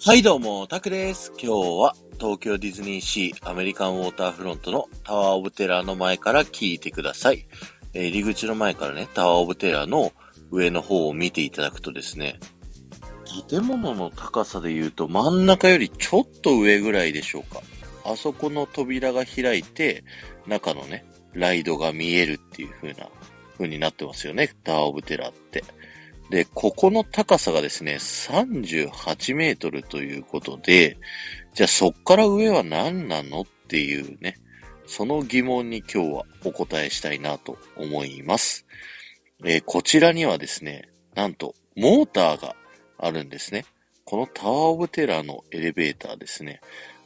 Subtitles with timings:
[0.00, 1.32] はいどうも、タクです。
[1.32, 1.48] 今日
[1.80, 7.46] は東京ディズニーシーアメリカンウォーターフロントのタワーオブテラーの前から聞いてください。
[7.94, 10.12] え、入り口の前からね、タワーオブテラーの
[10.52, 12.38] 上の方を見ていただくとですね、
[13.48, 17.60] 建物の高さで言うと真ん中よりちょっと上ぐらいでしょうか。
[18.04, 20.04] あそこの扉が開いて、
[20.46, 23.08] 中のね、ライドが見えるっていう風な、
[23.54, 25.64] 風になってますよね、タワーオブテラーって。
[26.30, 30.98] で、ここの高さがですね、38メートルということで、
[31.54, 34.36] じゃあそっから上は何なのっていうね、
[34.86, 38.66] その疑問に今日はお答えしたいなと思います。
[39.44, 42.56] えー、こちらにはですね、なんとモーターが
[42.98, 43.64] あるんですね。
[44.04, 46.60] このタワーオブテラーのエレベーターですね。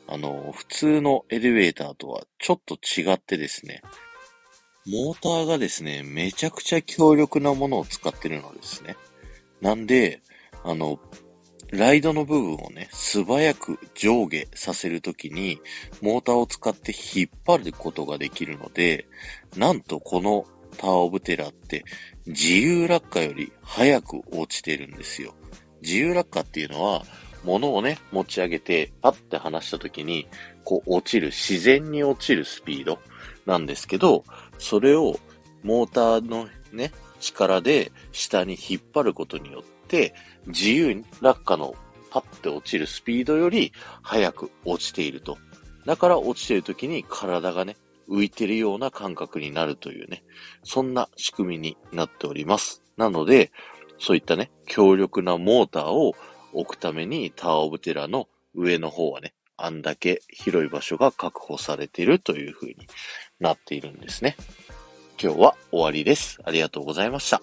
[0.08, 3.82] あの、普通のエレベーターとはちょっと違ってですね、
[4.86, 8.96] モーターがですね、めちゃくちゃ強力なものを使ってるのですね。
[9.62, 10.20] なんで、
[10.64, 10.98] あの、
[11.70, 15.58] ライドの部分をね、素早く上下させるときに、
[16.02, 19.06] モーターを使って引っ張ることができるので、
[19.56, 20.44] なんとこの
[20.76, 21.84] ターオブテラって
[22.26, 25.34] 自由落下より早く落ちてるんですよ。
[25.80, 27.04] 自由落下っていうのは、
[27.44, 30.28] 物をね、持ち上げて、パッて離したときに、
[30.64, 32.98] こう落ちる、自然に落ちるスピード
[33.46, 34.24] なんですけど、
[34.58, 35.18] それを
[35.62, 40.14] モーターのね、力で下に引っ張ることによって、
[40.46, 41.74] 自由に落下の
[42.10, 45.38] パッて落ちるスピードより早く落ちていると。
[45.86, 47.76] だから落ちている時に体がね、
[48.08, 50.22] 浮いてるような感覚になるというね、
[50.64, 52.82] そんな仕組みになっております。
[52.96, 53.50] なので、
[53.98, 56.14] そういったね、強力なモーターを
[56.52, 62.88] 置くためにタワーオブテラの上の方はね、あんだけ広い場所が確保されているという風に
[63.38, 64.36] なっているんですね。
[65.22, 66.40] 今日は終わりです。
[66.42, 67.40] ありがとうございました。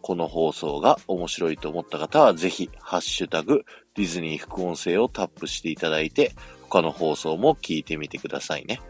[0.00, 3.64] この放送が面白いと思った方は、ぜひ、ハッシュタグ、
[3.94, 8.80] ディズニー副音声をタップしていただいて、他の放送も聞いてみてくださいね。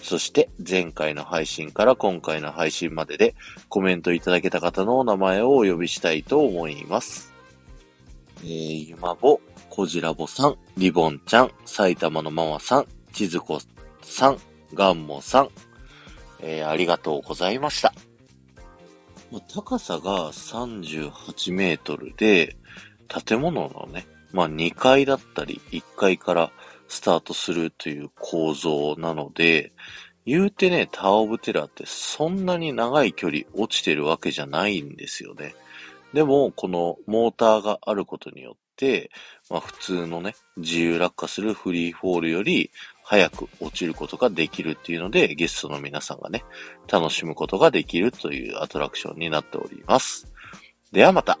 [0.00, 3.34] そして、前回の配信から今回の配信までで、
[3.68, 7.34] コメントいただけた方のお名前をお呼びしたいと思います。
[8.44, 13.58] えー、ゆまぼ、こじらぼさん、リボンちゃん、埼玉のママさん、ちずこ
[14.00, 14.38] さん、
[14.74, 15.48] ガンモさん、
[16.42, 17.92] えー、ありがとうございました。
[19.52, 22.56] 高さが38メートルで、
[23.08, 26.50] 建物のね、まあ、2階だったり1階から
[26.88, 29.72] スタートするという構造なので、
[30.26, 35.54] 言うてね、タワーオブテラーってそんなに長い距離落ちてるわけじゃないんですよね。
[36.12, 39.10] でも、このモーターがあることによって、
[39.48, 42.70] まあ普通のね、自由落下するフリーフォールより
[43.10, 46.44] 早く落ちることができるっていうので、ゲストの皆さんがね、
[46.86, 50.32] 楽しむことができるというアトラクションになっております。
[50.92, 51.40] ではまた。